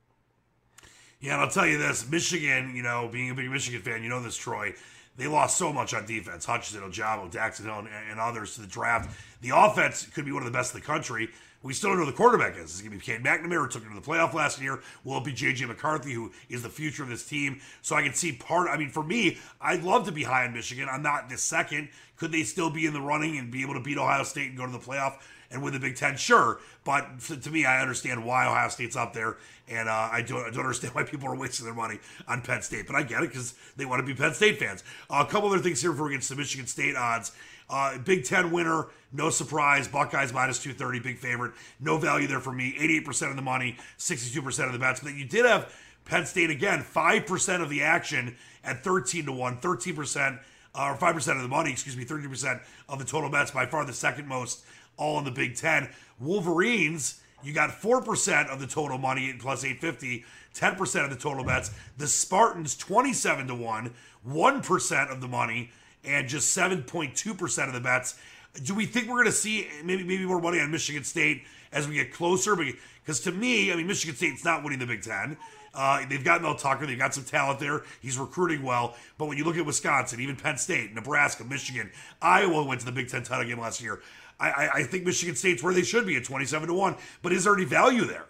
[1.24, 4.10] Yeah, and I'll tell you this Michigan, you know, being a big Michigan fan, you
[4.10, 4.74] know this, Troy.
[5.16, 6.44] They lost so much on defense.
[6.44, 9.18] Hutchinson, Ojabo, Daxton Hill, and, and others to the draft.
[9.40, 11.30] The offense could be one of the best in the country.
[11.62, 12.74] We still don't know who the quarterback is.
[12.74, 14.82] Is it going to be Cade McNamara, who took him to the playoff last year?
[15.04, 15.64] Will it be J.J.
[15.64, 17.62] McCarthy, who is the future of this team?
[17.80, 18.68] So I can see part.
[18.68, 20.88] I mean, for me, I'd love to be high on Michigan.
[20.90, 21.88] I'm not this second.
[22.18, 24.58] Could they still be in the running and be able to beat Ohio State and
[24.58, 25.14] go to the playoff
[25.50, 26.16] and win the Big Ten?
[26.16, 26.58] Sure.
[26.84, 29.36] But to me, I understand why Ohio State's up there.
[29.68, 32.60] And uh, I, don't, I don't understand why people are wasting their money on Penn
[32.62, 32.86] State.
[32.86, 34.84] But I get it because they want to be Penn State fans.
[35.08, 37.32] Uh, a couple other things here before we get to Michigan State odds.
[37.70, 39.88] Uh, Big Ten winner, no surprise.
[39.88, 41.52] Buckeyes minus 230, big favorite.
[41.80, 42.74] No value there for me.
[42.78, 45.00] 88% of the money, 62% of the bets.
[45.00, 49.58] But you did have Penn State again, 5% of the action at 13 to 1,
[49.58, 50.38] 13%,
[50.74, 53.84] uh, or 5% of the money, excuse me, 30% of the total bets, by far
[53.84, 54.64] the second most,
[54.96, 55.88] all in the Big Ten.
[56.20, 61.70] Wolverines, you got 4% of the total money plus 850, 10% of the total bets.
[61.98, 63.94] The Spartans, 27 to 1,
[64.28, 65.70] 1% of the money
[66.04, 68.18] and just 7.2% of the bets.
[68.62, 71.88] Do we think we're going to see maybe maybe more money on Michigan State as
[71.88, 72.54] we get closer?
[72.56, 75.36] Because to me, I mean, Michigan State's not winning the Big Ten.
[75.74, 76.86] Uh, they've got Mel Tucker.
[76.86, 77.82] They've got some talent there.
[78.00, 78.94] He's recruiting well.
[79.18, 81.90] But when you look at Wisconsin, even Penn State, Nebraska, Michigan,
[82.22, 84.00] Iowa went to the Big Ten title game last year.
[84.40, 86.96] I, I, I think Michigan State's where they should be at 27 to 1.
[87.22, 88.26] But is there any value there?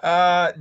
[0.00, 0.52] Uh,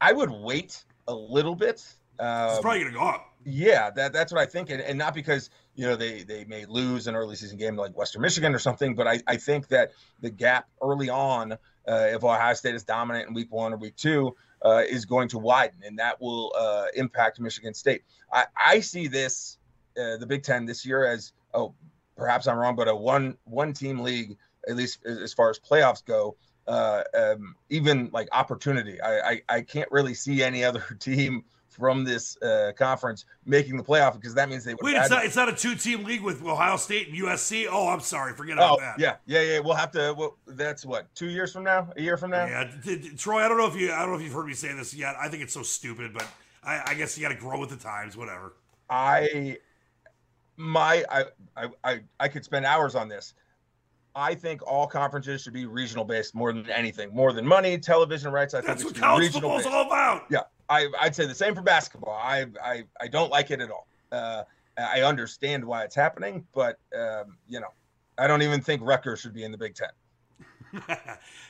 [0.00, 1.84] I would wait a little bit.
[2.18, 3.32] Um, it's probably going to go up.
[3.48, 6.64] Yeah, that that's what I think, and, and not because you know they they may
[6.64, 9.92] lose an early season game like Western Michigan or something, but I, I think that
[10.20, 13.94] the gap early on, uh, if Ohio State is dominant in week one or week
[13.94, 18.02] two, uh, is going to widen, and that will uh, impact Michigan State.
[18.32, 19.58] I, I see this
[19.96, 21.72] uh, the Big Ten this year as oh
[22.16, 24.36] perhaps I'm wrong, but a one one team league
[24.68, 26.36] at least as far as playoffs go.
[26.66, 31.44] Uh, um, even like opportunity, I, I I can't really see any other team
[31.76, 34.82] from this uh, conference making the playoff because that means they would.
[34.82, 37.66] Wait, it's not, it's not a two-team league with Ohio State and USC.
[37.70, 38.98] Oh, I'm sorry, forget about oh, that.
[38.98, 39.58] Yeah, yeah, yeah.
[39.58, 40.14] We'll have to.
[40.16, 42.46] Well, that's what two years from now, a year from now.
[42.46, 43.42] Yeah, d- d- Troy.
[43.42, 45.14] I don't know if you, I don't know if you've heard me say this yet.
[45.20, 46.26] I think it's so stupid, but
[46.64, 48.16] I, I guess you got to grow with the times.
[48.16, 48.54] Whatever.
[48.88, 49.58] I,
[50.56, 51.24] my, I,
[51.56, 53.34] I, I, I could spend hours on this.
[54.14, 58.32] I think all conferences should be regional based more than anything, more than money, television
[58.32, 58.54] rights.
[58.54, 60.24] I That's think what college football's all about.
[60.30, 60.40] Yeah,
[60.70, 62.14] I, I'd say the same for basketball.
[62.14, 63.86] I, I, I don't like it at all.
[64.10, 64.44] Uh,
[64.78, 67.68] I understand why it's happening, but um, you know,
[68.16, 69.88] I don't even think Rutgers should be in the Big Ten.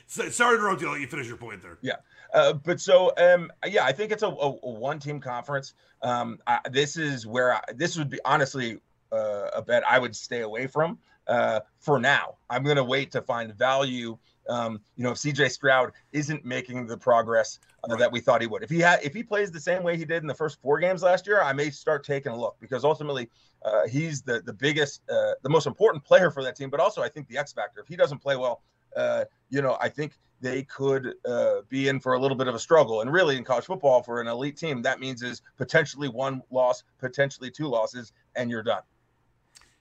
[0.07, 0.91] sorry to interrupt you.
[0.91, 1.77] Let you finish your point there.
[1.81, 1.95] Yeah,
[2.33, 5.73] uh, but so um, yeah, I think it's a, a, a one-team conference.
[6.01, 8.79] Um, I, this is where I, this would be honestly
[9.11, 12.35] uh, a bet I would stay away from uh, for now.
[12.49, 14.17] I'm going to wait to find value
[14.49, 17.99] um, you know, if CJ Stroud isn't making the progress uh, right.
[17.99, 18.63] that we thought he would.
[18.63, 20.79] If he had, if he plays the same way he did in the first four
[20.79, 23.29] games last year, I may start taking a look because ultimately
[23.63, 26.69] uh, he's the the biggest, uh, the most important player for that team.
[26.69, 27.79] But also, I think the X factor.
[27.81, 28.61] If he doesn't play well,
[28.95, 32.55] uh, you know, I think they could uh, be in for a little bit of
[32.55, 33.01] a struggle.
[33.01, 36.83] And really, in college football, for an elite team, that means is potentially one loss,
[36.99, 38.81] potentially two losses, and you're done.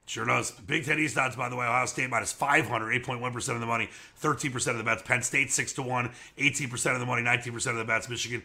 [0.09, 0.53] Sure does.
[0.53, 3.91] Big Ten East odds, by the way, Ohio State minus 500, 8.1% of the money,
[4.23, 5.03] 13% of the bets.
[5.03, 8.09] Penn State 6 to 1, 18% of the money, 19% of the bets.
[8.09, 8.41] Michigan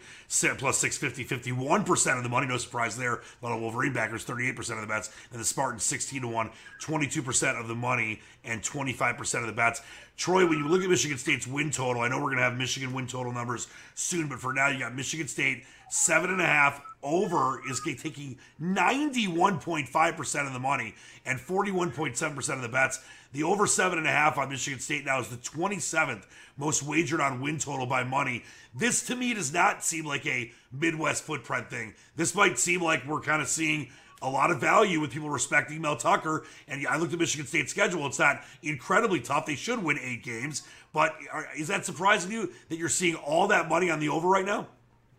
[0.57, 2.47] plus 650, 51% of the money.
[2.47, 3.13] No surprise there.
[3.13, 5.11] A lot of Wolverine backers, 38% of the bets.
[5.31, 6.49] And the Spartans 16 to 1,
[6.81, 9.83] 22% of the money, and 25% of the bets.
[10.17, 12.57] Troy, when you look at Michigan State's win total, I know we're going to have
[12.57, 16.45] Michigan win total numbers soon, but for now, you got Michigan State seven and a
[16.45, 22.99] half over is taking 91.5% of the money and 41.7% of the bets.
[23.33, 26.23] The over seven and a half on Michigan State now is the 27th
[26.57, 28.43] most wagered on win total by money.
[28.75, 31.93] This to me does not seem like a Midwest footprint thing.
[32.15, 33.89] This might seem like we're kind of seeing
[34.21, 36.45] a lot of value with people respecting Mel Tucker.
[36.67, 38.05] And I looked at Michigan State's schedule.
[38.05, 39.45] It's not incredibly tough.
[39.45, 40.63] They should win eight games.
[40.93, 41.15] But
[41.57, 44.67] is that surprising you that you're seeing all that money on the over right now?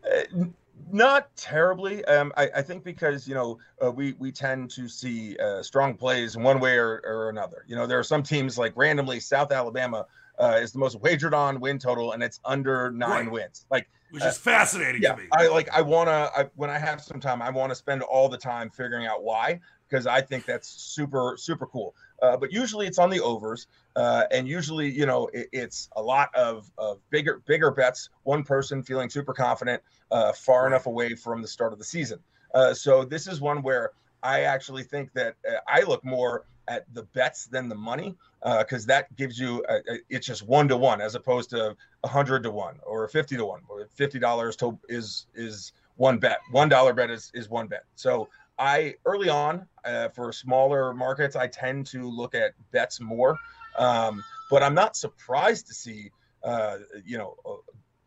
[0.05, 0.45] Uh,
[0.91, 2.05] not terribly.
[2.05, 5.95] Um, I, I, think because you know uh, we we tend to see uh, strong
[5.95, 7.65] plays in one way or, or, another.
[7.67, 10.07] You know, there are some teams like randomly South Alabama
[10.39, 13.31] uh, is the most wagered on win total, and it's under nine right.
[13.31, 13.67] wins.
[13.71, 15.29] Like which is fascinating yeah, to me.
[15.33, 15.69] I like.
[15.71, 16.51] I want to.
[16.55, 19.61] When I have some time, I want to spend all the time figuring out why,
[19.89, 21.95] because I think that's super super cool.
[22.23, 26.03] Uh, but usually it's on the overs, uh, and usually you know it, it's a
[26.03, 28.09] lot of, of bigger bigger bets.
[28.23, 32.21] One person feeling super confident, uh, far enough away from the start of the season.
[32.55, 33.91] Uh, so this is one where
[34.23, 38.17] I actually think that uh, I look more at the bets than the money
[38.59, 41.77] because uh, that gives you a, a, it's just one to one as opposed to
[42.05, 43.63] hundred to one or fifty to one.
[43.95, 46.39] Fifty dollars to is is one bet.
[46.51, 47.85] One dollar bet is is one bet.
[47.97, 53.37] So I early on uh, for smaller markets, I tend to look at bets more,
[53.79, 56.11] um, but I'm not surprised to see
[56.45, 57.55] uh, you know uh,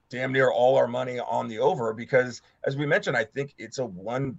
[0.09, 3.79] damn near all our money on the over because as we mentioned, I think it's
[3.79, 4.37] a one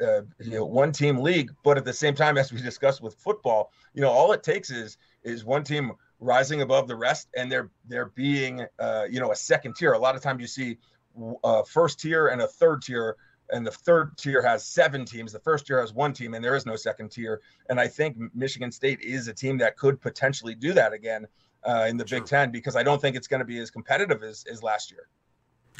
[0.00, 1.50] uh, you know one team league.
[1.64, 4.70] But at the same time as we discussed with football you know all it takes
[4.70, 9.32] is is one team rising above the rest and they're they're being uh, you know
[9.32, 9.92] a second tier.
[9.92, 10.78] A lot of times you see
[11.18, 13.16] a uh, first tier and a third tier
[13.50, 15.32] and the third tier has seven teams.
[15.32, 17.40] The first tier has one team and there is no second tier.
[17.68, 21.26] And i think michigan state is a team that could potentially do that again
[21.64, 24.22] uh, in the big ten because i don't think it's going to be as competitive
[24.22, 25.08] as, as last year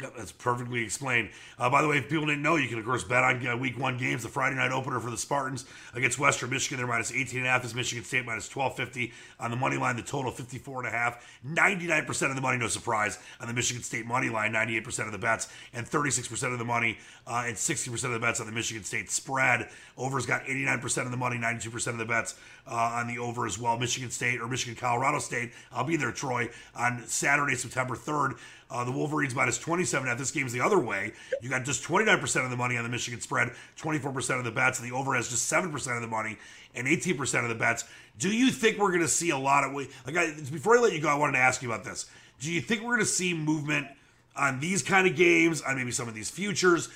[0.01, 1.29] Yep, that's perfectly explained.
[1.57, 3.57] Uh, by the way, if people didn't know, you can, of course, bet on uh,
[3.57, 4.23] week one games.
[4.23, 6.77] The Friday night opener for the Spartans against Western Michigan.
[6.77, 7.65] They're minus 18 and a half.
[7.65, 9.97] Is Michigan State minus 1250 on the money line.
[9.97, 11.27] The total 54 and a half.
[11.45, 14.53] 99% of the money, no surprise, on the Michigan State money line.
[14.53, 18.39] 98% of the bets and 36% of the money uh, and 60% of the bets
[18.39, 19.67] on the Michigan State spread.
[19.97, 22.35] Over's got 89% of the money, 92% of the bets
[22.65, 23.77] uh, on the over as well.
[23.77, 25.51] Michigan State or Michigan Colorado State.
[25.73, 28.37] I'll be there, Troy, on Saturday, September 3rd.
[28.71, 29.57] Uh, the Wolverines minus
[29.89, 30.07] 27.
[30.07, 31.13] Now, this game's the other way.
[31.41, 34.79] You got just 29% of the money on the Michigan spread, 24% of the bets,
[34.79, 36.37] and the over has just 7% of the money
[36.75, 37.85] and 18% of the bets.
[38.17, 40.93] Do you think we're going to see a lot of like I, before I let
[40.93, 42.09] you go, I wanted to ask you about this.
[42.39, 43.87] Do you think we're going to see movement
[44.35, 46.89] on these kind of games, on maybe some of these futures?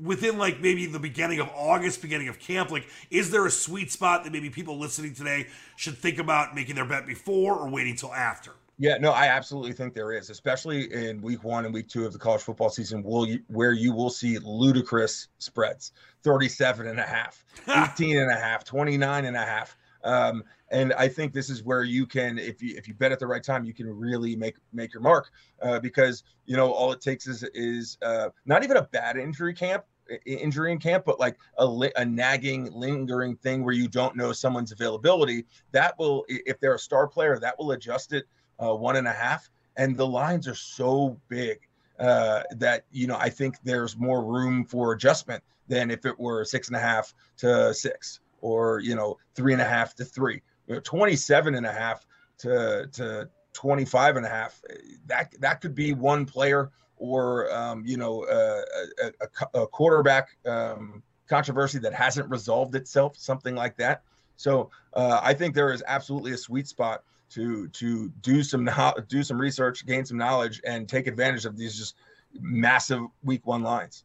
[0.00, 3.90] within like maybe the beginning of August, beginning of camp, like is there a sweet
[3.90, 7.96] spot that maybe people listening today should think about making their bet before or waiting
[7.96, 8.52] till after?
[8.80, 12.12] Yeah, no, I absolutely think there is, especially in week one and week two of
[12.12, 17.02] the college football season, will you, where you will see ludicrous spreads 37 and a
[17.02, 19.76] half, 18 and a half, 29 and a half.
[20.04, 23.18] Um, and I think this is where you can, if you if you bet at
[23.18, 26.92] the right time, you can really make make your mark uh, because you know all
[26.92, 29.84] it takes is is uh, not even a bad injury camp
[30.24, 34.72] injury in camp, but like a, a nagging, lingering thing where you don't know someone's
[34.72, 35.44] availability.
[35.72, 38.24] That will, if they're a star player, that will adjust it
[38.62, 39.48] uh, one and a half.
[39.76, 41.60] And the lines are so big
[41.98, 46.44] uh, that you know I think there's more room for adjustment than if it were
[46.44, 50.42] six and a half to six or you know three and a half to three.
[50.66, 52.06] You know, 27 and a half
[52.38, 54.60] to to 25 and a half.
[55.06, 58.62] That that could be one player or um, you know uh,
[59.02, 59.06] a,
[59.54, 64.02] a, a, quarterback um, controversy that hasn't resolved itself, something like that.
[64.36, 68.68] So uh, I think there is absolutely a sweet spot to to do some
[69.08, 71.96] do some research, gain some knowledge, and take advantage of these just
[72.40, 74.04] massive week one lines.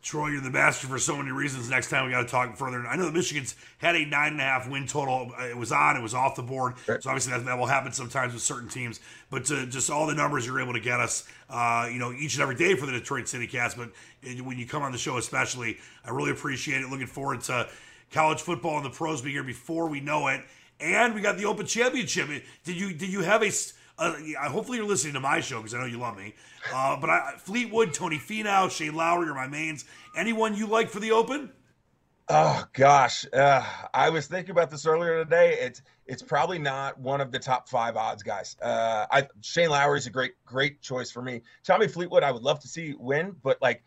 [0.00, 1.68] Troy, you're the master for so many reasons.
[1.68, 2.86] Next time we got to talk further.
[2.86, 5.32] I know the Michigan's had a nine and a half win total.
[5.40, 6.74] It was on, it was off the board.
[6.86, 7.02] Right.
[7.02, 9.00] So obviously that, that, will happen sometimes with certain teams.
[9.28, 12.34] But to, just all the numbers you're able to get us, uh, you know, each
[12.34, 13.76] and every day for the Detroit City Cast.
[13.76, 13.90] But
[14.40, 16.88] when you come on the show, especially, I really appreciate it.
[16.88, 17.68] Looking forward to
[18.12, 20.42] college football and the pros being here before we know it
[20.80, 22.28] and we got the Open Championship.
[22.64, 23.50] Did you did you have a?
[23.98, 24.14] Uh,
[24.48, 26.34] hopefully you're listening to my show because I know you love me.
[26.72, 29.84] Uh, but I, Fleetwood, Tony Finau, Shane Lowry are my mains.
[30.16, 31.50] Anyone you like for the Open?
[32.28, 33.64] Oh gosh, uh,
[33.94, 35.56] I was thinking about this earlier today.
[35.60, 38.54] It's it's probably not one of the top five odds guys.
[38.60, 41.40] Uh, I Shane Lowry is a great great choice for me.
[41.64, 43.82] Tommy Fleetwood, I would love to see win, but like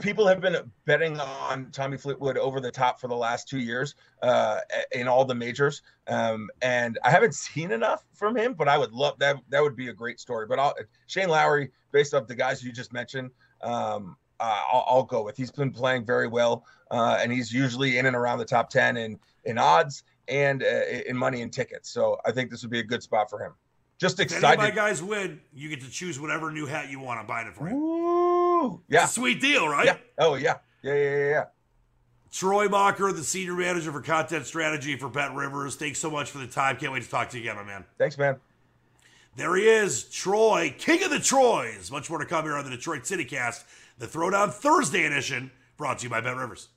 [0.00, 3.94] people have been betting on Tommy Fleetwood over the top for the last two years
[4.22, 4.60] uh,
[4.92, 8.54] in all the majors, um, and I haven't seen enough from him.
[8.54, 9.36] But I would love that.
[9.48, 10.46] That would be a great story.
[10.46, 10.74] But I'll,
[11.06, 13.30] Shane Lowry, based off the guys you just mentioned,
[13.62, 15.36] um, uh, I'll, I'll, go with.
[15.36, 18.96] He's been playing very well, uh, and he's usually in and around the top ten
[18.96, 21.90] in in odds and uh, in money and tickets.
[21.90, 23.52] So I think this would be a good spot for him.
[23.98, 24.44] Just excited.
[24.44, 27.20] If any of my guys win, you get to choose whatever new hat you want.
[27.20, 27.76] I'm buying it for you.
[27.76, 28.19] Ooh,
[28.88, 29.06] yeah.
[29.06, 29.86] sweet deal, right?
[29.86, 29.96] Yeah.
[30.18, 30.58] Oh, yeah.
[30.82, 31.44] Yeah, yeah, yeah, yeah.
[32.30, 35.74] Troy Machir, the senior manager for content strategy for BetRivers.
[35.74, 36.76] Thanks so much for the time.
[36.76, 37.84] Can't wait to talk to you again, my man.
[37.98, 38.36] Thanks, man.
[39.36, 41.90] There he is, Troy, king of the Troys.
[41.90, 43.64] Much more to come here on the Detroit City Cast,
[43.98, 46.68] the Throwdown Thursday edition, brought to you by BetRivers.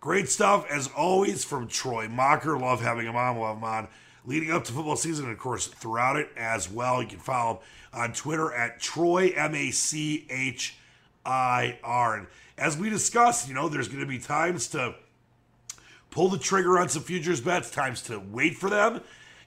[0.00, 2.58] Great stuff, as always, from Troy Machir.
[2.58, 3.36] Love having him on.
[3.36, 3.88] We'll have him on
[4.24, 7.02] leading up to football season, and of course throughout it as well.
[7.02, 7.58] You can follow him
[7.92, 9.32] on Twitter at Troy
[11.28, 12.16] M A C H I R.
[12.16, 12.26] And
[12.56, 14.94] as we discussed, you know, there's going to be times to
[16.10, 19.02] pull the trigger on some futures bets, times to wait for them,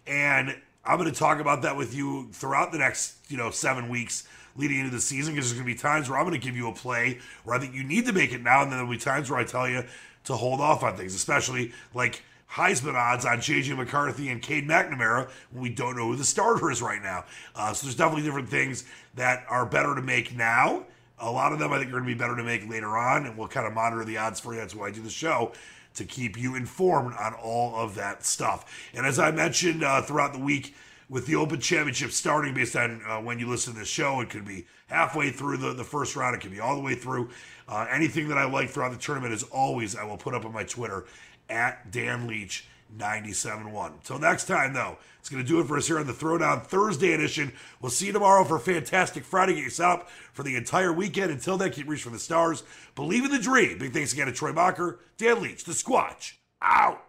[0.07, 3.89] and I'm going to talk about that with you throughout the next, you know, seven
[3.89, 6.45] weeks leading into the season because there's going to be times where I'm going to
[6.45, 8.79] give you a play where I think you need to make it now, and then
[8.79, 9.83] there'll be times where I tell you
[10.25, 15.29] to hold off on things, especially like Heisman odds on JJ McCarthy and Cade McNamara
[15.51, 17.25] when we don't know who the starter is right now.
[17.55, 18.83] Uh, so there's definitely different things
[19.15, 20.85] that are better to make now.
[21.21, 23.25] A lot of them I think are going to be better to make later on,
[23.25, 24.59] and we'll kind of monitor the odds for you.
[24.59, 25.53] That's why I do the show
[25.93, 28.89] to keep you informed on all of that stuff.
[28.93, 30.75] And as I mentioned uh, throughout the week,
[31.11, 34.29] with the Open Championship starting based on uh, when you listen to the show, it
[34.29, 37.29] could be halfway through the, the first round, it could be all the way through.
[37.67, 40.53] Uh, anything that I like throughout the tournament, as always, I will put up on
[40.53, 41.05] my Twitter
[41.49, 42.65] at Dan Leach.
[42.97, 43.93] 97.1.
[43.93, 46.65] Until next time, though, it's going to do it for us here on the Throwdown
[46.65, 47.53] Thursday edition.
[47.81, 49.55] We'll see you tomorrow for fantastic Friday.
[49.55, 51.31] Get yourself up for the entire weekend.
[51.31, 52.63] Until then, keep reaching for the stars.
[52.95, 53.77] Believe in the dream.
[53.77, 56.33] Big thanks again to Troy Machir, Dan Leach, the Squatch.
[56.61, 57.03] Out.